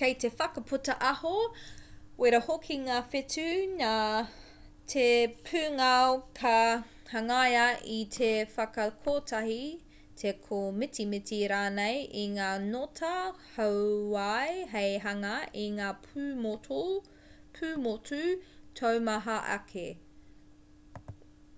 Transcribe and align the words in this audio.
kei 0.00 0.14
te 0.22 0.28
whakaputa 0.36 0.92
aho 1.08 1.32
wera 2.22 2.38
hoki 2.44 2.76
ngā 2.84 2.94
whetū 3.14 3.42
nā 3.80 3.90
te 4.92 5.02
pūngao 5.48 6.14
ka 6.38 6.52
hangaia 7.10 7.66
i 7.96 7.98
te 8.14 8.30
whakakotahi 8.54 9.58
te 10.22 10.32
kōmitimiti 10.46 11.42
rānei 11.54 12.00
i 12.22 12.24
ngā 12.38 12.48
ngota 12.70 13.12
hauwai 13.50 14.48
hei 14.76 14.96
hanga 15.08 15.34
i 15.66 15.66
ngā 15.82 15.90
pūmotu 16.14 18.24
taumaha 18.80 19.38
ake 19.60 19.86